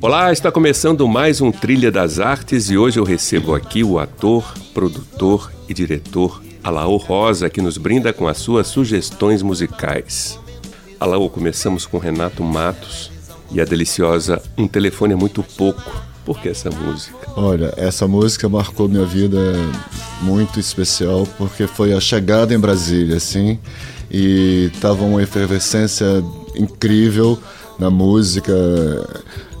Olá, 0.00 0.30
está 0.30 0.52
começando 0.52 1.08
mais 1.08 1.40
um 1.40 1.50
Trilha 1.50 1.90
das 1.90 2.20
Artes 2.20 2.70
e 2.70 2.76
hoje 2.76 2.98
eu 2.98 3.04
recebo 3.04 3.54
aqui 3.54 3.82
o 3.82 3.98
ator, 3.98 4.54
produtor 4.74 5.50
e 5.66 5.72
diretor 5.72 6.42
Alaô 6.62 6.98
Rosa, 6.98 7.48
que 7.48 7.62
nos 7.62 7.78
brinda 7.78 8.12
com 8.12 8.28
as 8.28 8.36
suas 8.36 8.66
sugestões 8.66 9.40
musicais. 9.40 10.38
Alaô, 11.00 11.30
começamos 11.30 11.86
com 11.86 11.96
Renato 11.96 12.44
Matos 12.44 13.10
e 13.50 13.60
a 13.60 13.64
deliciosa 13.64 14.42
Um 14.56 14.68
Telefone 14.68 15.14
é 15.14 15.16
Muito 15.16 15.42
Pouco. 15.42 16.02
Por 16.26 16.40
que 16.40 16.50
essa 16.50 16.70
música? 16.70 17.16
Olha, 17.34 17.72
essa 17.76 18.06
música 18.06 18.48
marcou 18.48 18.88
minha 18.88 19.06
vida 19.06 19.38
muito 20.20 20.60
especial 20.60 21.26
porque 21.38 21.66
foi 21.66 21.94
a 21.94 22.00
chegada 22.00 22.52
em 22.52 22.58
Brasília, 22.58 23.16
assim, 23.16 23.58
e 24.10 24.70
tava 24.80 25.04
uma 25.04 25.22
efervescência 25.22 26.06
incrível 26.54 27.38
na 27.78 27.90
música 27.90 28.52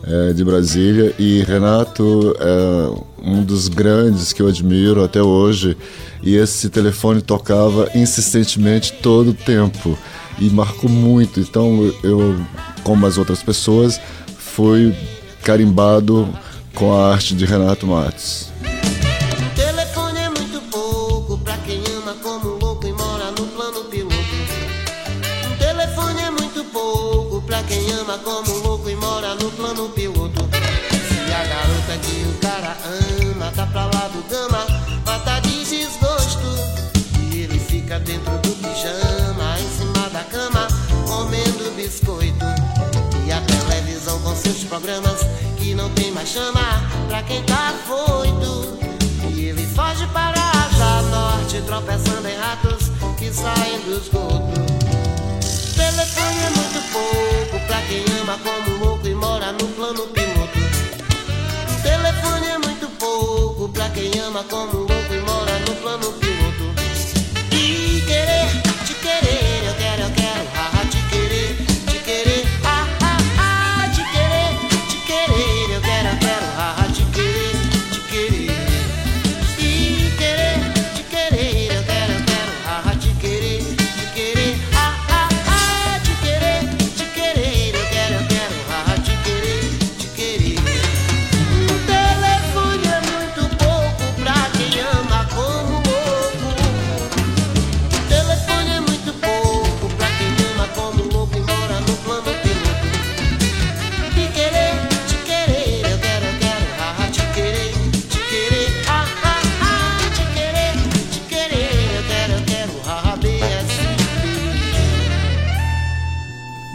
é, 0.06 0.32
de 0.32 0.44
Brasília 0.44 1.12
e 1.18 1.42
Renato 1.42 2.36
é 2.38 3.02
um 3.22 3.42
dos 3.42 3.68
grandes 3.68 4.32
que 4.32 4.40
eu 4.40 4.46
admiro 4.46 5.02
até 5.02 5.20
hoje 5.20 5.76
e 6.22 6.36
esse 6.36 6.68
telefone 6.68 7.20
tocava 7.20 7.90
insistentemente 7.94 8.92
todo 8.92 9.30
o 9.30 9.34
tempo 9.34 9.98
e 10.38 10.48
marcou 10.48 10.88
muito. 10.88 11.40
Então 11.40 11.92
eu, 12.02 12.36
como 12.84 13.04
as 13.06 13.18
outras 13.18 13.42
pessoas, 13.42 14.00
fui 14.38 14.94
carimbado 15.42 16.28
com 16.74 16.94
a 16.94 17.12
arte 17.12 17.34
de 17.34 17.44
Renato 17.44 17.86
Matos. 17.86 18.48
Programas 44.76 45.20
que 45.56 45.74
não 45.74 45.88
tem 45.90 46.12
mais 46.12 46.28
chama 46.28 46.60
pra 47.08 47.22
quem 47.22 47.42
tá 47.44 47.74
foito. 47.86 48.78
E 49.34 49.46
ele 49.46 49.66
foge 49.66 50.06
para 50.08 50.38
a 50.38 50.50
Asa 50.50 51.02
Norte, 51.08 51.62
tropeçando 51.62 52.28
em 52.28 52.36
ratos 52.36 52.90
que 53.18 53.32
saem 53.32 53.80
do 53.80 53.98
esgoto. 53.98 54.60
Telefone 55.74 56.38
é 56.38 56.50
muito 56.50 56.92
pouco 56.92 57.66
pra 57.66 57.80
quem 57.82 58.04
ama 58.20 58.38
como 58.38 58.84
louco 58.84 59.08
e 59.08 59.14
mora 59.14 59.52
no 59.52 59.66
plano 59.68 60.06
piloto. 60.08 60.58
Telefone 61.82 62.46
é 62.48 62.58
muito 62.58 62.88
pouco 62.98 63.68
pra 63.70 63.88
quem 63.90 64.10
ama 64.20 64.44
como 64.44 64.78
louco 64.78 64.95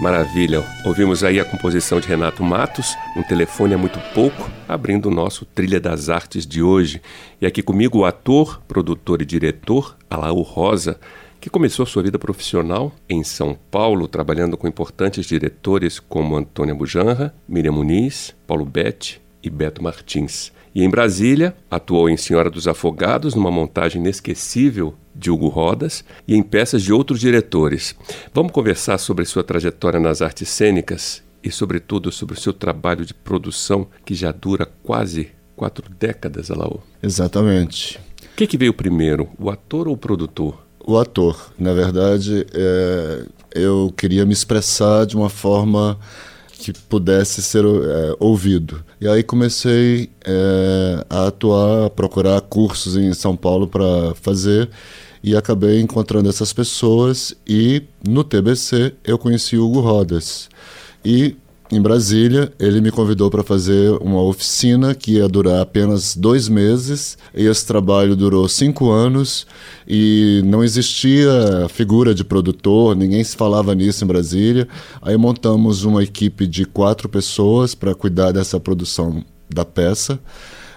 Maravilha. 0.01 0.63
Ouvimos 0.83 1.23
aí 1.23 1.39
a 1.39 1.45
composição 1.45 1.99
de 1.99 2.07
Renato 2.07 2.43
Matos, 2.43 2.97
um 3.15 3.21
telefone 3.21 3.75
é 3.75 3.77
muito 3.77 3.99
pouco, 4.15 4.49
abrindo 4.67 5.05
o 5.05 5.13
nosso 5.13 5.45
Trilha 5.45 5.79
das 5.79 6.09
Artes 6.09 6.43
de 6.43 6.59
hoje. 6.59 6.99
E 7.39 7.45
aqui 7.45 7.61
comigo 7.61 7.99
o 7.99 8.05
ator, 8.05 8.59
produtor 8.67 9.21
e 9.21 9.25
diretor 9.25 9.95
Alaú 10.09 10.41
Rosa, 10.41 10.99
que 11.39 11.51
começou 11.51 11.85
sua 11.85 12.01
vida 12.01 12.17
profissional 12.17 12.91
em 13.07 13.23
São 13.23 13.55
Paulo, 13.69 14.07
trabalhando 14.07 14.57
com 14.57 14.67
importantes 14.67 15.23
diretores 15.27 15.99
como 15.99 16.35
Antônia 16.35 16.73
Bujanra, 16.73 17.31
Miriam 17.47 17.73
Muniz, 17.73 18.33
Paulo 18.47 18.65
Betti 18.65 19.21
e 19.43 19.51
Beto 19.51 19.83
Martins. 19.83 20.51
E 20.73 20.83
em 20.83 20.89
Brasília, 20.89 21.55
atuou 21.69 22.09
em 22.09 22.15
Senhora 22.15 22.49
dos 22.49 22.67
Afogados, 22.67 23.35
numa 23.35 23.51
montagem 23.51 24.01
inesquecível 24.01 24.93
de 25.13 25.29
Hugo 25.29 25.47
Rodas, 25.47 26.03
e 26.27 26.35
em 26.35 26.41
peças 26.41 26.81
de 26.81 26.93
outros 26.93 27.19
diretores. 27.19 27.95
Vamos 28.33 28.51
conversar 28.51 28.97
sobre 28.97 29.25
sua 29.25 29.43
trajetória 29.43 29.99
nas 29.99 30.21
artes 30.21 30.47
cênicas 30.49 31.21
e, 31.43 31.51
sobretudo, 31.51 32.11
sobre 32.11 32.35
o 32.35 32.39
seu 32.39 32.53
trabalho 32.53 33.05
de 33.05 33.13
produção, 33.13 33.87
que 34.05 34.13
já 34.13 34.31
dura 34.31 34.65
quase 34.83 35.29
quatro 35.55 35.89
décadas, 35.99 36.49
Alaô. 36.49 36.79
Exatamente. 37.03 37.99
O 38.33 38.35
que, 38.35 38.47
que 38.47 38.57
veio 38.57 38.73
primeiro, 38.73 39.29
o 39.37 39.49
ator 39.49 39.87
ou 39.87 39.93
o 39.93 39.97
produtor? 39.97 40.65
O 40.83 40.97
ator. 40.97 41.53
Na 41.59 41.73
verdade, 41.73 42.47
é, 42.53 43.25
eu 43.53 43.93
queria 43.95 44.25
me 44.25 44.33
expressar 44.33 45.05
de 45.05 45.15
uma 45.15 45.29
forma 45.29 45.99
que 46.53 46.73
pudesse 46.73 47.41
ser 47.41 47.63
é, 47.65 48.15
ouvido. 48.19 48.83
E 49.01 49.07
aí 49.07 49.23
comecei 49.23 50.11
é, 50.23 51.03
a 51.09 51.25
atuar, 51.25 51.87
a 51.87 51.89
procurar 51.89 52.39
cursos 52.41 52.95
em 52.95 53.11
São 53.15 53.35
Paulo 53.35 53.67
para 53.67 54.13
fazer 54.21 54.69
e 55.23 55.35
acabei 55.35 55.81
encontrando 55.81 56.29
essas 56.29 56.53
pessoas 56.53 57.35
e 57.47 57.81
no 58.07 58.23
TBC 58.23 58.93
eu 59.03 59.17
conheci 59.17 59.57
Hugo 59.57 59.79
Rodas. 59.79 60.49
E 61.03 61.35
em 61.71 61.81
Brasília, 61.81 62.51
ele 62.59 62.81
me 62.81 62.91
convidou 62.91 63.31
para 63.31 63.43
fazer 63.43 63.91
uma 64.01 64.21
oficina 64.21 64.93
que 64.93 65.13
ia 65.13 65.27
durar 65.27 65.61
apenas 65.61 66.17
dois 66.17 66.49
meses. 66.49 67.17
E 67.33 67.45
esse 67.45 67.65
trabalho 67.65 68.13
durou 68.13 68.47
cinco 68.49 68.91
anos 68.91 69.47
e 69.87 70.41
não 70.45 70.63
existia 70.63 71.31
figura 71.69 72.13
de 72.13 72.25
produtor, 72.25 72.95
ninguém 72.95 73.23
se 73.23 73.37
falava 73.37 73.73
nisso 73.73 74.03
em 74.03 74.07
Brasília. 74.07 74.67
Aí 75.01 75.15
montamos 75.15 75.85
uma 75.85 76.03
equipe 76.03 76.45
de 76.45 76.65
quatro 76.65 77.07
pessoas 77.07 77.73
para 77.73 77.95
cuidar 77.95 78.33
dessa 78.33 78.59
produção 78.59 79.23
da 79.49 79.63
peça. 79.63 80.19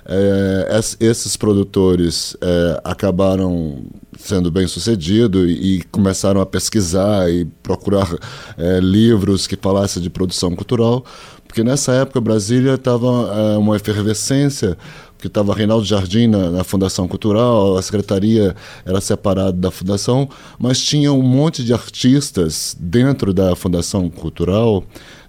É, 0.06 0.80
esses 1.00 1.36
produtores 1.36 2.36
é, 2.40 2.80
acabaram 2.84 3.84
sendo 4.18 4.50
bem 4.50 4.66
sucedidos 4.66 5.48
e, 5.48 5.52
e, 5.52 5.82
começaram 5.84 6.40
a 6.40 6.46
pesquisar 6.46 7.30
e 7.30 7.46
procurar 7.62 8.14
é, 8.58 8.80
livros 8.80 9.46
que 9.46 9.56
falassem 9.56 10.02
de 10.02 10.10
produção 10.10 10.54
cultural, 10.54 11.04
porque 11.46 11.64
nessa 11.64 11.92
época 11.92 12.20
Brasília 12.20 12.74
estava 12.74 13.06
é, 13.06 13.56
uma 13.56 13.76
efervescência, 13.76 14.76
porque 15.16 15.28
estava 15.28 15.54
Reinaldo 15.54 15.86
Jardim 15.86 16.26
na, 16.26 16.50
na, 16.50 16.64
Fundação 16.64 17.08
Cultural, 17.08 17.78
a 17.78 17.82
secretaria 17.82 18.54
era 18.84 19.00
separada 19.00 19.52
da 19.52 19.70
Fundação, 19.70 20.28
mas 20.58 20.80
tinha 20.80 21.12
um 21.12 21.22
monte 21.22 21.64
de 21.64 21.72
artistas 21.72 22.76
dentro 22.78 23.32
da 23.32 23.56
Fundação 23.56 24.10
Cultural 24.10 24.84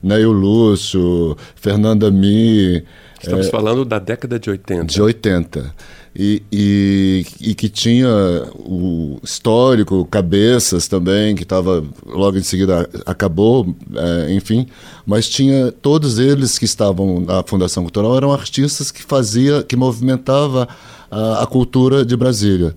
Neil 0.05 0.31
Lúcio, 0.31 1.35
Fernanda 1.55 2.11
Mi. 2.11 2.83
Estamos 3.25 3.47
é, 3.47 3.49
falando 3.49 3.83
da 3.83 3.99
década 3.99 4.39
de 4.39 4.49
80. 4.49 4.85
De 4.85 5.01
80. 5.01 5.73
E, 6.17 6.43
e, 6.49 7.25
e, 7.41 7.55
que 7.55 7.67
tinha 7.67 8.07
o 8.55 9.19
histórico, 9.21 10.05
Cabeças 10.05 10.87
também, 10.87 11.35
que 11.35 11.43
estava 11.43 11.83
logo 12.05 12.37
em 12.37 12.43
seguida 12.43 12.89
acabou, 13.05 13.75
é, 13.93 14.33
enfim, 14.33 14.65
mas 15.05 15.27
tinha 15.27 15.73
todos 15.73 16.17
eles 16.17 16.57
que 16.57 16.63
estavam 16.63 17.19
na 17.19 17.43
Fundação 17.43 17.83
Cultural 17.83 18.15
eram 18.15 18.31
artistas 18.31 18.91
que 18.91 19.03
fazia, 19.03 19.61
que 19.61 19.75
movimentava 19.75 20.69
a, 21.11 21.43
a 21.43 21.47
cultura 21.47 22.05
de 22.05 22.15
Brasília. 22.15 22.73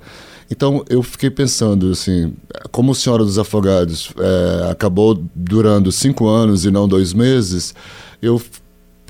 Então 0.51 0.83
eu 0.89 1.03
fiquei 1.03 1.31
pensando 1.31 1.93
assim, 1.93 2.33
como 2.73 2.93
Senhora 2.93 3.23
dos 3.23 3.39
Afogados 3.39 4.11
é, 4.19 4.71
acabou 4.71 5.15
durando 5.33 5.93
cinco 5.93 6.27
anos 6.27 6.65
e 6.65 6.73
não 6.73 6.89
dois 6.89 7.13
meses, 7.13 7.73
eu 8.21 8.41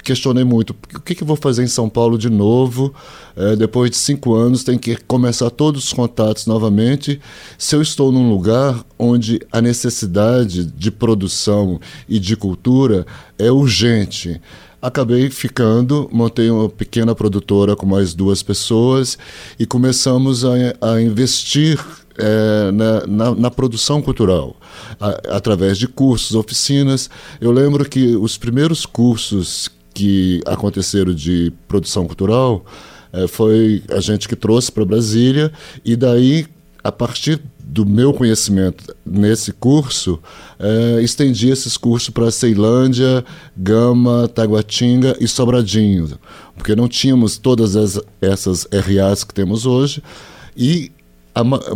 questionei 0.09 0.43
muito 0.43 0.75
o 0.95 1.01
que, 1.01 1.15
que 1.15 1.23
eu 1.23 1.27
vou 1.27 1.37
fazer 1.37 1.63
em 1.63 1.67
São 1.67 1.87
Paulo 1.87 2.17
de 2.17 2.31
novo 2.31 2.95
é, 3.37 3.55
depois 3.55 3.91
de 3.91 3.97
cinco 3.99 4.35
anos 4.35 4.65
tem 4.65 4.79
que 4.79 4.97
começar 4.97 5.51
todos 5.51 5.85
os 5.85 5.93
contatos 5.93 6.47
novamente 6.47 7.21
se 7.59 7.77
eu 7.77 7.83
estou 7.83 8.11
num 8.11 8.31
lugar 8.31 8.83
onde 8.99 9.39
a 9.53 9.61
necessidade 9.61 10.65
de 10.65 10.91
produção 10.91 11.79
e 12.09 12.19
de 12.19 12.37
cultura 12.37 13.07
é 13.39 13.53
urgente 13.53 14.41
acabei 14.81 15.29
ficando, 15.29 16.09
montei 16.11 16.49
uma 16.51 16.71
pequena 16.71 17.15
produtora 17.15 17.77
com 17.77 17.85
mais 17.85 18.15
duas 18.15 18.43
pessoas 18.43 19.19
e 19.59 19.67
começamos 19.67 20.43
a, 20.43 20.53
a 20.81 21.03
investir 21.03 21.79
é, 22.17 22.71
na, 22.73 23.07
na, 23.07 23.35
na, 23.35 23.51
produção 23.51 24.01
cultural, 24.01 24.57
a, 25.01 25.37
através 25.37 25.79
de 25.79 25.87
cursos, 25.87 26.35
oficinas. 26.35 27.11
Eu 27.41 27.51
lembro 27.53 27.85
que 27.89 28.17
os 28.17 28.39
primeiros 28.39 28.87
cursos 28.87 29.69
que 29.99 30.41
aconteceram 30.47 31.13
de 31.13 31.53
produção 31.67 32.07
cultural 32.07 32.65
é, 33.13 33.27
foi 33.27 33.83
a 33.91 34.01
gente 34.01 34.29
que 34.29 34.37
trouxe 34.37 34.71
para 34.71 34.85
Brasília. 34.85 35.51
E 35.85 35.97
daí 35.97 36.47
a 36.85 36.93
partir 36.93 37.41
do 37.59 37.85
meu 37.85 38.15
conhecimento 38.15 38.95
nesse 39.05 39.53
curso, 39.53 40.21
é, 40.59 41.03
estendi 41.03 41.51
esses 41.51 41.77
cursos 41.77 42.09
para 42.11 42.31
Ceilândia, 42.31 43.25
Gama, 43.57 44.29
Taguatinga 44.29 45.17
e 45.21 45.27
Sobradinho, 45.27 46.19
porque 46.57 46.75
não 46.77 46.89
tínhamos 46.89 47.37
todas 47.37 47.77
as, 47.77 48.01
essas 48.23 48.67
RAs 48.73 49.25
que 49.25 49.35
temos 49.35 49.67
hoje. 49.67 50.03
E 50.57 50.93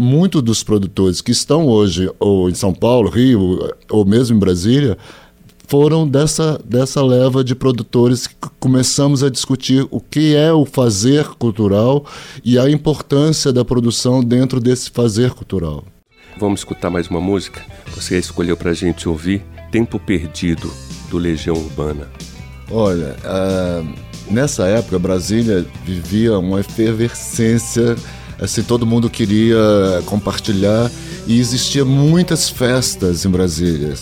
muitos 0.01 0.43
dos 0.43 0.63
produtores 0.63 1.21
que 1.21 1.31
estão 1.31 1.67
hoje 1.67 2.11
ou 2.19 2.49
em 2.49 2.55
São 2.55 2.73
Paulo, 2.73 3.11
Rio 3.11 3.73
ou 3.91 4.05
mesmo 4.05 4.37
em 4.37 4.41
Brasília 4.41 4.97
foram 5.73 6.07
dessa, 6.07 6.61
dessa 6.63 7.03
leva 7.03 7.43
de 7.43 7.55
produtores 7.55 8.27
que 8.27 8.35
começamos 8.61 9.23
a 9.23 9.31
discutir 9.31 9.89
o 9.91 10.03
que 10.03 10.37
é 10.37 10.53
o 10.53 10.67
fazer 10.67 11.25
cultural 11.39 12.05
e 12.45 12.59
a 12.59 12.69
importância 12.69 13.51
da 13.51 13.65
produção 13.65 14.23
dentro 14.23 14.61
desse 14.61 14.91
fazer 14.91 15.31
cultural. 15.31 15.83
Vamos 16.39 16.61
escutar 16.61 16.91
mais 16.91 17.09
uma 17.09 17.23
música? 17.23 17.63
Você 17.95 18.19
escolheu 18.19 18.55
para 18.55 18.73
a 18.73 18.75
gente 18.75 19.09
ouvir 19.09 19.43
Tempo 19.71 19.99
Perdido, 19.99 20.71
do 21.09 21.17
Legião 21.17 21.57
Urbana. 21.57 22.07
Olha, 22.71 23.17
uh, 23.25 23.95
nessa 24.31 24.67
época 24.67 24.99
Brasília 24.99 25.65
vivia 25.87 26.39
uma 26.39 26.61
efervescência, 26.61 27.97
assim, 28.39 28.63
todo 28.63 28.85
mundo 28.85 29.09
queria 29.09 29.57
compartilhar 30.05 30.91
e 31.27 31.39
existia 31.39 31.85
muitas 31.85 32.49
festas 32.49 33.25
em 33.25 33.29
Brasília. 33.29 33.95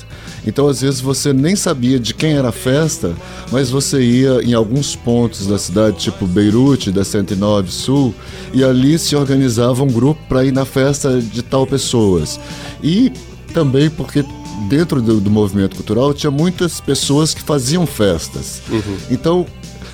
Então, 0.46 0.68
às 0.68 0.80
vezes, 0.80 1.00
você 1.00 1.32
nem 1.32 1.54
sabia 1.54 1.98
de 1.98 2.14
quem 2.14 2.32
era 2.32 2.48
a 2.48 2.52
festa, 2.52 3.14
mas 3.52 3.70
você 3.70 4.00
ia 4.00 4.42
em 4.42 4.54
alguns 4.54 4.96
pontos 4.96 5.46
da 5.46 5.58
cidade, 5.58 5.98
tipo 5.98 6.26
Beirute, 6.26 6.90
da 6.90 7.04
109 7.04 7.70
Sul, 7.70 8.14
e 8.52 8.64
ali 8.64 8.98
se 8.98 9.14
organizava 9.14 9.82
um 9.82 9.88
grupo 9.88 10.20
para 10.28 10.44
ir 10.44 10.52
na 10.52 10.64
festa 10.64 11.20
de 11.20 11.42
tal 11.42 11.66
pessoas. 11.66 12.40
E 12.82 13.12
também 13.52 13.90
porque 13.90 14.24
dentro 14.68 15.00
do, 15.00 15.20
do, 15.20 15.30
movimento 15.30 15.76
cultural 15.76 16.12
tinha 16.12 16.30
muitas 16.30 16.80
pessoas 16.80 17.34
que 17.34 17.42
faziam 17.42 17.86
festas. 17.86 18.62
Uhum. 18.70 18.96
Então, 19.10 19.46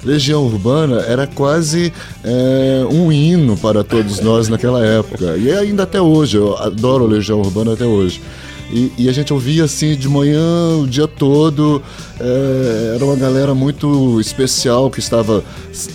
Legião 0.06 0.44
Urbana 0.44 1.00
era 1.00 1.26
quase 1.26 1.92
é, 2.22 2.86
um 2.88 3.10
hino 3.10 3.56
para 3.56 3.82
todos 3.82 4.20
nós 4.20 4.48
naquela 4.48 4.86
época. 4.86 5.36
E 5.36 5.50
ainda 5.50 5.82
até 5.82 6.00
hoje, 6.00 6.36
eu 6.36 6.56
adoro 6.56 7.06
Legião 7.06 7.40
Urbana 7.40 7.72
até 7.72 7.84
hoje. 7.84 8.22
E, 8.70 8.92
e, 8.98 9.08
a 9.08 9.12
gente 9.12 9.32
ouvia 9.32 9.64
assim 9.64 9.94
de 9.94 10.08
manhã 10.08 10.76
o 10.80 10.86
dia 10.86 11.06
todo. 11.06 11.82
É, 12.20 12.92
era 12.94 13.04
uma 13.04 13.16
galera 13.16 13.54
muito 13.54 14.20
especial 14.20 14.90
que 14.90 15.00
estava 15.00 15.42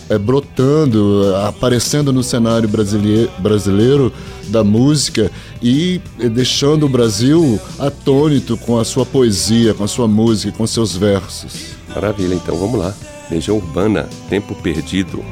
é, 0.10 0.18
brotando, 0.18 1.34
aparecendo 1.48 2.14
no 2.14 2.24
cenário 2.24 2.68
brasileiro, 2.68 3.30
brasileiro 3.40 4.14
da 4.48 4.64
música 4.64 5.32
e 5.62 6.02
deixando 6.34 6.86
o 6.86 6.90
Brasil 6.90 7.60
atônito 7.80 8.58
com 8.58 8.78
a 8.78 8.84
sua 8.84 9.06
poesia, 9.06 9.74
com 9.74 9.84
a 9.84 9.88
sua 9.88 10.08
música, 10.08 10.58
com 10.58 10.68
seus 10.68 10.96
versos. 10.96 11.76
Maravilha, 11.94 12.36
então 12.36 12.56
vamos 12.56 12.80
lá. 12.80 12.94
Legião 13.32 13.56
Urbana, 13.56 14.10
Tempo 14.30 14.54
Perdido. 14.54 15.24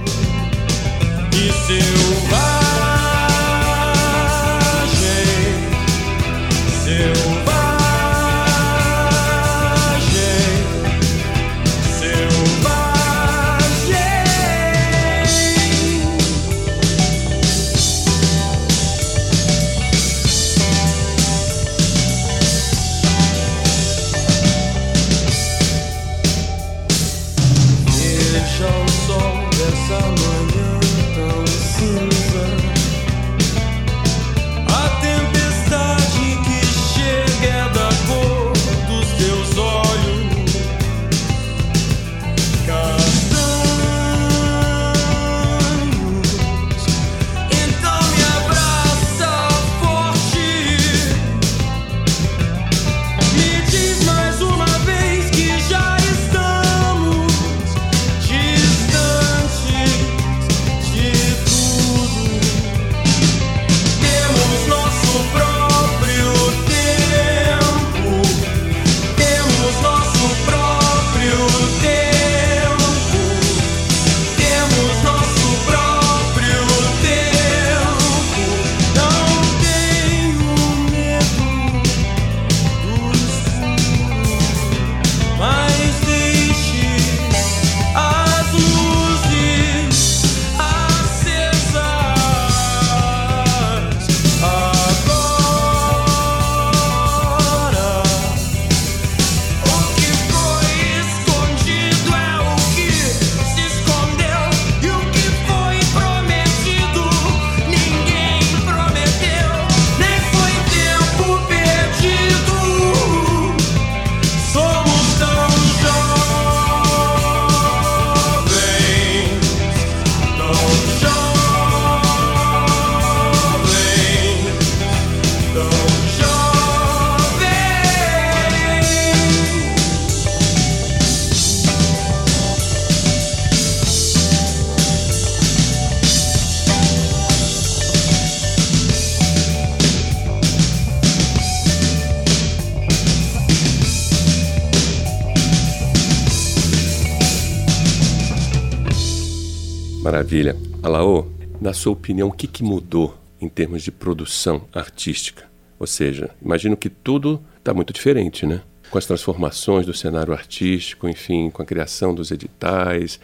Maravilha. 150.10 150.58
Alaô, 150.82 151.28
na 151.62 151.72
sua 151.72 151.94
opinião, 151.94 152.30
o 152.30 152.32
que, 152.32 152.48
que 152.48 152.64
mudou 152.64 153.16
em 153.40 153.48
termos 153.48 153.84
de 153.84 153.92
produção 153.92 154.64
artística? 154.74 155.44
Ou 155.78 155.86
seja, 155.86 156.32
imagino 156.42 156.76
que 156.76 156.90
tudo 156.90 157.40
está 157.60 157.76
muito 157.76 157.94
diferente, 157.94 158.44
né? 158.44 158.64
Com 158.90 158.98
as 158.98 159.06
transformações 159.06 159.86
do 159.86 159.94
cenário 159.94 160.34
artístico, 160.34 161.08
enfim, 161.08 161.52
com 161.52 161.62
a 161.62 161.66
criação 161.66 162.16
dos 162.16 162.32
editais, 162.32 163.20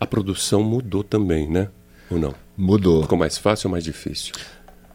a 0.00 0.06
produção 0.06 0.62
mudou 0.62 1.04
também, 1.04 1.46
né? 1.46 1.68
Ou 2.10 2.18
não? 2.18 2.34
Mudou. 2.56 3.02
Ficou 3.02 3.18
mais 3.18 3.36
fácil 3.36 3.68
ou 3.68 3.72
mais 3.72 3.84
difícil? 3.84 4.32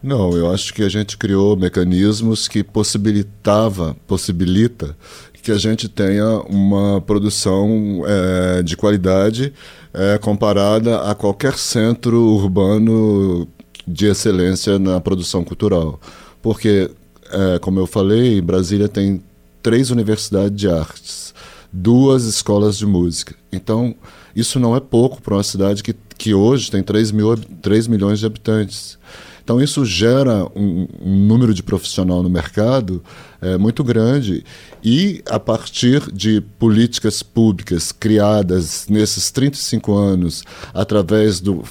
Não, 0.06 0.38
eu 0.38 0.54
acho 0.54 0.72
que 0.72 0.84
a 0.84 0.88
gente 0.88 1.18
criou 1.18 1.58
mecanismos 1.58 2.48
que 2.48 2.64
possibilitava, 2.64 3.98
possibilita 4.06 4.96
que 5.42 5.52
a 5.52 5.58
gente 5.58 5.90
tenha 5.90 6.42
uma 6.42 7.02
produção 7.02 8.04
é, 8.06 8.62
de 8.62 8.78
qualidade 8.78 9.52
é, 9.92 10.20
comparada 10.20 11.02
a 11.02 11.16
qualquer 11.16 11.58
centro 11.58 12.20
urbano 12.20 13.48
de 13.88 14.06
excelência 14.06 14.78
na 14.78 15.02
produção 15.02 15.44
cultural. 15.44 16.00
Porque, 16.40 16.92
é, 17.32 17.58
como 17.58 17.80
eu 17.80 17.88
falei, 17.88 18.40
Brasília 18.42 18.88
tem 18.88 19.24
três 19.64 19.90
universidades 19.90 20.56
de 20.56 20.70
artes, 20.70 21.34
duas 21.74 22.26
escolas 22.26 22.78
de 22.78 22.86
música. 22.86 23.34
Então, 23.52 23.96
isso 24.36 24.60
não 24.60 24.76
é 24.76 24.80
pouco 24.80 25.20
para 25.20 25.34
uma 25.34 25.44
cidade 25.44 25.82
que, 25.82 25.96
que 26.16 26.32
hoje 26.32 26.70
tem 26.70 26.84
3, 26.84 27.10
mil, 27.10 27.36
3 27.36 27.88
milhões 27.88 28.20
de 28.20 28.28
habitantes. 28.28 29.00
Então, 29.46 29.62
isso 29.62 29.86
gera 29.86 30.44
um, 30.56 30.88
um 31.00 31.16
número 31.16 31.54
de 31.54 31.62
profissional 31.62 32.24
no 32.24 32.30
mercado 32.32 33.04
é, 33.40 33.60
muito 33.60 33.84
grande. 33.84 34.44
E, 34.84 35.22
a 35.30 35.40
partir 35.40 36.12
de 36.12 36.42
políticas 36.58 37.22
públicas 37.22 37.92
criadas 37.92 38.88
nesses 38.90 39.30
35 39.30 39.96
anos, 39.96 40.44
através 40.74 41.40
do 41.40 41.64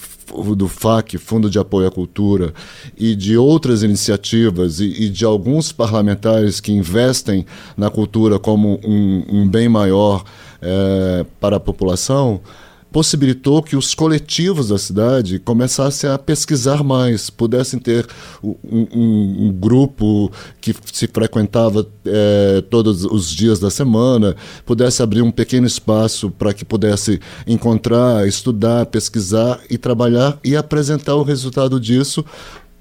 do 0.56 0.68
FAC, 0.68 1.18
Fundo 1.18 1.50
de 1.50 1.58
Apoio 1.58 1.86
à 1.86 1.90
Cultura, 1.90 2.54
e 2.96 3.14
de 3.14 3.36
outras 3.36 3.82
iniciativas 3.82 4.80
e, 4.80 4.86
e 4.86 5.10
de 5.10 5.24
alguns 5.24 5.70
parlamentares 5.70 6.60
que 6.60 6.72
investem 6.72 7.44
na 7.76 7.90
cultura 7.90 8.38
como 8.38 8.80
um, 8.82 9.24
um 9.28 9.48
bem 9.48 9.68
maior 9.68 10.24
é, 10.62 11.26
para 11.38 11.56
a 11.56 11.60
população, 11.60 12.40
possibilitou 12.94 13.60
que 13.60 13.74
os 13.74 13.92
coletivos 13.92 14.68
da 14.68 14.78
cidade 14.78 15.40
começassem 15.40 16.08
a 16.08 16.16
pesquisar 16.16 16.84
mais, 16.84 17.28
pudessem 17.28 17.80
ter 17.80 18.06
um, 18.40 18.54
um, 18.62 19.46
um 19.48 19.52
grupo 19.52 20.30
que 20.60 20.72
se 20.92 21.08
frequentava 21.08 21.84
é, 22.06 22.62
todos 22.70 23.04
os 23.04 23.28
dias 23.28 23.58
da 23.58 23.68
semana, 23.68 24.36
pudesse 24.64 25.02
abrir 25.02 25.22
um 25.22 25.32
pequeno 25.32 25.66
espaço 25.66 26.30
para 26.30 26.54
que 26.54 26.64
pudesse 26.64 27.20
encontrar, 27.48 28.28
estudar, 28.28 28.86
pesquisar 28.86 29.60
e 29.68 29.76
trabalhar 29.76 30.38
e 30.44 30.54
apresentar 30.54 31.16
o 31.16 31.24
resultado 31.24 31.80
disso 31.80 32.24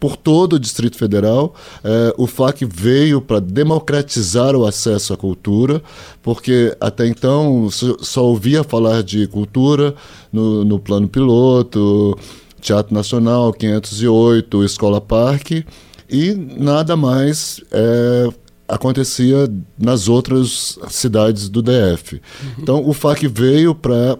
por 0.03 0.17
todo 0.17 0.57
o 0.57 0.59
Distrito 0.59 0.97
Federal. 0.97 1.55
É, 1.81 2.13
o 2.17 2.27
FAC 2.27 2.65
veio 2.65 3.21
para 3.21 3.39
democratizar 3.39 4.53
o 4.53 4.65
acesso 4.65 5.13
à 5.13 5.17
cultura, 5.17 5.81
porque 6.21 6.75
até 6.77 7.07
então 7.07 7.69
só 7.71 8.25
ouvia 8.25 8.65
falar 8.65 9.01
de 9.01 9.25
cultura 9.27 9.95
no, 10.29 10.65
no 10.65 10.77
plano 10.77 11.07
piloto, 11.07 12.19
Teatro 12.59 12.93
Nacional, 12.93 13.53
508, 13.53 14.65
Escola 14.65 14.99
Parque, 14.99 15.65
e 16.09 16.33
nada 16.33 16.97
mais 16.97 17.61
é, 17.71 18.27
acontecia 18.67 19.47
nas 19.79 20.09
outras 20.09 20.77
cidades 20.89 21.47
do 21.47 21.61
DF. 21.61 22.15
Uhum. 22.15 22.51
Então 22.59 22.89
o 22.89 22.91
FAC 22.91 23.25
veio 23.25 23.73
para 23.73 24.19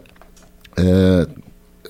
é, 0.78 1.28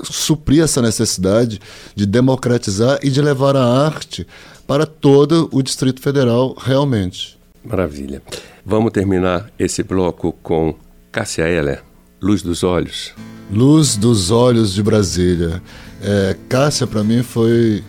suprir 0.04 0.64
essa 0.64 0.82
necessidade 0.82 1.60
de 1.96 2.06
democratizar 2.06 3.00
e 3.04 3.10
de 3.10 3.22
levar 3.22 3.56
a 3.56 3.64
arte 3.64 4.26
para 4.66 4.86
todo 4.86 5.50
o 5.52 5.62
Distrito 5.62 6.02
Federal 6.02 6.56
realmente. 6.58 7.38
Maravilha. 7.64 8.22
Vamos 8.66 8.92
terminar 8.92 9.52
esse 9.60 9.84
bloco 9.84 10.34
com 10.42 10.76
Cássia 11.12 11.48
Heller, 11.48 11.84
Luz 12.22 12.42
dos 12.42 12.64
Olhos. 12.64 13.14
Luz 13.52 13.96
dos 13.96 14.32
Olhos 14.32 14.74
de 14.74 14.82
Brasília. 14.82 15.62
É, 16.02 16.36
Cássia, 16.50 16.88
para 16.88 17.04
mim, 17.04 17.22
foi 17.24 17.84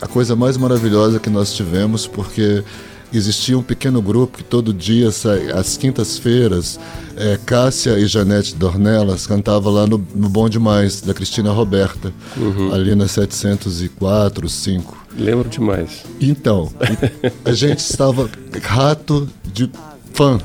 a 0.00 0.06
coisa 0.06 0.36
mais 0.36 0.56
maravilhosa 0.56 1.18
que 1.18 1.28
nós 1.28 1.52
tivemos, 1.52 2.06
porque 2.06 2.62
existia 3.12 3.58
um 3.58 3.62
pequeno 3.62 4.00
grupo 4.00 4.38
que 4.38 4.44
todo 4.44 4.72
dia, 4.72 5.08
às 5.54 5.76
quintas-feiras, 5.76 6.78
é, 7.16 7.38
Cássia 7.44 7.98
e 7.98 8.06
Janete 8.06 8.54
Dornelas 8.54 9.26
cantavam 9.26 9.72
lá 9.72 9.86
no, 9.86 10.04
no 10.14 10.28
Bom 10.28 10.48
Demais, 10.48 11.00
da 11.00 11.12
Cristina 11.12 11.50
Roberta, 11.50 12.12
uhum. 12.36 12.72
ali 12.72 12.94
na 12.94 13.08
704, 13.08 14.48
5. 14.48 15.06
Lembro 15.18 15.48
demais. 15.48 16.04
Então, 16.20 16.72
a 17.44 17.52
gente 17.52 17.80
estava 17.80 18.28
rato 18.62 19.28
de 19.52 19.70
fã 20.14 20.38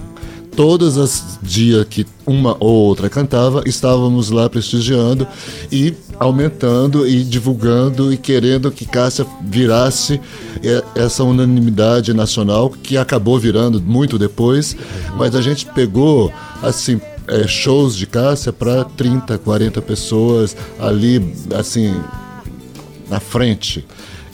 todos 0.55 0.97
os 0.97 1.37
dias 1.41 1.85
que 1.89 2.05
uma 2.25 2.55
ou 2.59 2.73
outra 2.87 3.09
cantava, 3.09 3.61
estávamos 3.65 4.29
lá 4.29 4.49
prestigiando 4.49 5.27
e 5.71 5.93
aumentando 6.19 7.07
e 7.07 7.23
divulgando 7.23 8.13
e 8.13 8.17
querendo 8.17 8.71
que 8.71 8.85
Cássia 8.85 9.25
virasse 9.43 10.19
essa 10.95 11.23
unanimidade 11.23 12.13
nacional 12.13 12.69
que 12.69 12.97
acabou 12.97 13.37
virando 13.37 13.81
muito 13.81 14.17
depois, 14.17 14.75
mas 15.17 15.35
a 15.35 15.41
gente 15.41 15.65
pegou 15.65 16.31
assim 16.63 16.99
é, 17.27 17.47
shows 17.47 17.95
de 17.95 18.05
Cássia 18.07 18.53
para 18.53 18.83
30, 18.83 19.37
40 19.37 19.81
pessoas 19.81 20.55
ali 20.79 21.33
assim 21.53 21.93
na 23.09 23.19
frente. 23.19 23.85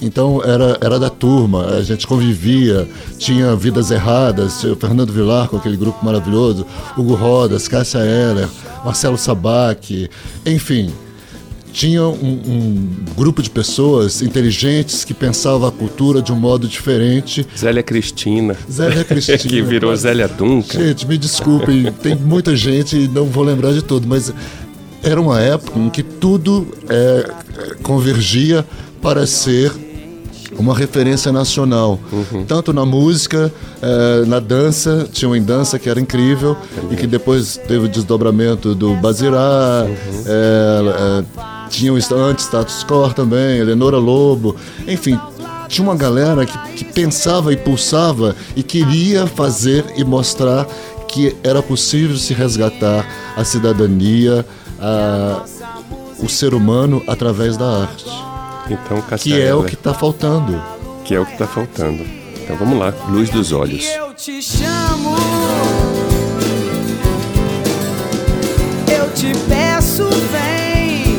Então 0.02 0.42
era, 0.44 0.78
era 0.82 1.00
da 1.00 1.10
turma, 1.10 1.68
a 1.68 1.84
gente 1.84 2.08
convivia, 2.08 2.88
tinha 3.20 3.56
vidas 3.56 3.92
erradas, 3.92 4.64
o 4.64 4.76
Fernando 4.76 5.14
Vilar 5.14 5.48
com 5.48 5.58
aquele 5.58 5.78
grupo 5.78 6.04
maravilhoso, 6.04 6.66
Hugo 6.98 7.14
Rodas, 7.14 7.68
Cássia 7.68 8.00
Heller, 8.00 8.50
Marcelo 8.84 9.18
Sabac, 9.18 10.10
enfim. 10.46 10.92
Tinha 11.72 12.04
um, 12.04 12.12
um, 12.12 12.90
grupo 13.16 13.42
de 13.42 13.50
pessoas 13.50 14.22
inteligentes 14.22 15.06
que 15.06 15.14
pensavam 15.14 15.70
a 15.70 15.72
cultura 15.72 16.22
de 16.22 16.30
um 16.34 16.36
modo 16.36 16.68
diferente. 16.68 17.48
Zélia 17.58 17.82
Cristina. 17.82 18.58
Zélia 18.70 19.06
Cristina. 19.06 19.38
que 19.38 19.62
virou 19.62 19.96
Zélia 19.96 20.28
Duncan. 20.28 20.80
Gente, 20.80 21.08
me 21.08 21.18
desculpem, 21.18 21.90
tem 21.94 22.14
muita 22.14 22.58
gente 22.58 22.98
e 22.98 23.08
não 23.08 23.24
vou 23.24 23.46
lembrar 23.46 23.72
de 23.72 23.82
tudo, 23.82 24.06
mas 24.06 24.34
era 25.02 25.22
uma 25.22 25.40
época 25.40 25.80
em 25.80 25.90
que 25.90 26.04
tudo 26.04 26.68
é, 26.90 27.32
convergia 27.82 28.66
para 29.02 29.26
ser 29.26 29.72
uma 30.58 30.76
referência 30.76 31.32
nacional. 31.32 32.00
Uhum. 32.12 32.46
Tanto 32.46 32.74
na 32.74 32.86
música, 32.86 33.52
eh, 33.82 34.24
na 34.28 34.40
dança, 34.40 35.08
tinha 35.12 35.30
uma 35.30 35.40
dança 35.40 35.80
que 35.80 35.90
era 35.90 36.00
incrível 36.00 36.56
e 36.90 36.96
que 36.96 37.08
depois 37.08 37.58
teve 37.68 37.86
o 37.86 37.90
desdobramento 37.90 38.76
do 38.76 38.96
Bazirá, 38.96 39.86
uhum. 39.86 40.24
eh, 40.26 41.24
eh, 41.24 41.24
tinha 41.70 41.94
o 41.94 41.98
antes 41.98 42.46
status 42.46 42.84
quo 42.84 43.14
também, 43.14 43.60
Eleonora 43.60 43.98
Lobo, 43.98 44.56
enfim, 44.88 45.18
tinha 45.68 45.88
uma 45.88 45.96
galera 45.96 46.46
que, 46.46 46.58
que 46.74 46.86
pensava 46.86 47.54
e 47.54 47.58
pulsava 47.58 48.36
e 48.56 48.62
queria 48.62 49.26
fazer 49.26 49.86
e 49.96 50.04
mostrar 50.04 50.68
que 51.08 51.36
era 51.44 51.62
possível 51.62 52.18
se 52.18 52.34
resgatar 52.34 53.06
a 53.36 53.44
cidadania, 53.44 54.46
a, 54.80 55.44
o 56.20 56.30
ser 56.30 56.54
humano 56.54 57.02
através 57.08 57.58
da 57.58 57.84
arte. 57.84 58.31
Então, 58.72 59.02
Que 59.18 59.42
é 59.42 59.54
o 59.54 59.66
que 59.66 59.74
está 59.74 59.94
faltando. 59.94 60.62
Que 61.04 61.16
é 61.16 61.20
o 61.20 61.26
que 61.26 61.34
está 61.34 61.46
faltando. 61.46 62.06
Então 62.42 62.56
vamos 62.56 62.80
lá, 62.80 62.94
luz 63.10 63.30
dos 63.30 63.52
olhos. 63.52 63.86
Eu 63.86 64.14
te 64.14 64.42
chamo, 64.42 65.16
eu 68.88 69.14
te 69.14 69.34
peço, 69.50 70.08
vem. 70.32 71.18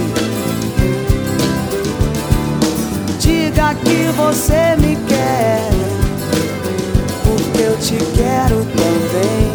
Diga 3.20 3.74
que 3.74 4.10
você 4.16 4.76
me 4.78 4.96
quer, 5.06 5.68
porque 7.22 7.62
eu 7.62 7.76
te 7.76 7.98
quero 8.14 8.64
também. 8.64 9.51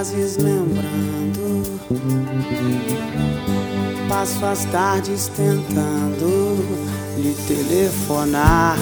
As 0.00 0.12
pazes 0.12 0.38
lembrando. 0.38 1.62
Passo 4.08 4.46
as 4.46 4.64
tardes 4.66 5.28
tentando 5.28 6.56
lhe 7.18 7.34
telefonar. 7.46 8.78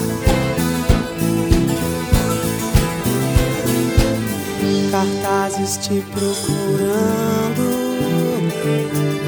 Cartazes 4.91 5.77
te 5.77 6.01
procurando. 6.13 7.79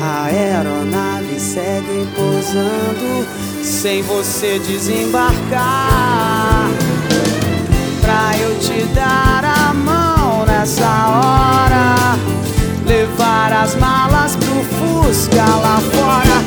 A 0.01 0.23
aeronave 0.25 1.39
segue 1.39 2.07
pousando 2.15 3.27
sem 3.63 4.01
você 4.03 4.59
desembarcar. 4.59 5.41
Pra 8.01 8.37
eu 8.39 8.57
te 8.59 8.83
dar 8.93 9.40
Fusca 15.11 15.43
lá 15.43 15.77
fora. 15.77 16.40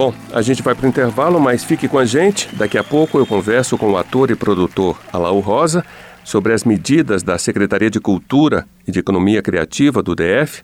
Bom, 0.00 0.14
a 0.32 0.40
gente 0.40 0.62
vai 0.62 0.74
para 0.74 0.86
o 0.86 0.88
intervalo, 0.88 1.38
mas 1.38 1.62
fique 1.62 1.86
com 1.86 1.98
a 1.98 2.06
gente. 2.06 2.48
Daqui 2.56 2.78
a 2.78 2.82
pouco 2.82 3.18
eu 3.18 3.26
converso 3.26 3.76
com 3.76 3.90
o 3.90 3.98
ator 3.98 4.30
e 4.30 4.34
produtor 4.34 4.98
Alaú 5.12 5.40
Rosa 5.40 5.84
sobre 6.24 6.54
as 6.54 6.64
medidas 6.64 7.22
da 7.22 7.36
Secretaria 7.36 7.90
de 7.90 8.00
Cultura 8.00 8.66
e 8.88 8.90
de 8.90 8.98
Economia 8.98 9.42
Criativa 9.42 10.02
do 10.02 10.14
DF, 10.14 10.62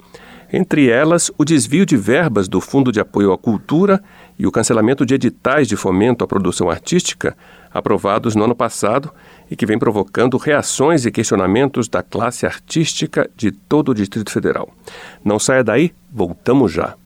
entre 0.50 0.88
elas 0.88 1.30
o 1.36 1.44
desvio 1.44 1.84
de 1.84 1.98
verbas 1.98 2.48
do 2.48 2.62
Fundo 2.62 2.90
de 2.90 2.98
Apoio 2.98 3.30
à 3.30 3.36
Cultura 3.36 4.02
e 4.38 4.46
o 4.46 4.50
cancelamento 4.50 5.04
de 5.04 5.12
editais 5.12 5.68
de 5.68 5.76
fomento 5.76 6.24
à 6.24 6.26
produção 6.26 6.70
artística 6.70 7.36
aprovados 7.70 8.34
no 8.34 8.44
ano 8.44 8.54
passado 8.54 9.12
e 9.50 9.54
que 9.54 9.66
vem 9.66 9.78
provocando 9.78 10.38
reações 10.38 11.04
e 11.04 11.10
questionamentos 11.10 11.90
da 11.90 12.02
classe 12.02 12.46
artística 12.46 13.28
de 13.36 13.50
todo 13.52 13.90
o 13.90 13.94
Distrito 13.94 14.32
Federal. 14.32 14.70
Não 15.22 15.38
saia 15.38 15.62
daí, 15.62 15.92
voltamos 16.10 16.72
já. 16.72 16.96